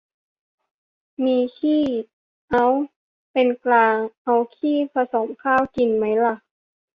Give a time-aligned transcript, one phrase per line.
[1.25, 1.83] มีขี้
[2.49, 2.65] เอ้า
[3.31, 6.35] เป็นกลาง เอาขี้ผสมข้าว กินมั้ยล่ะ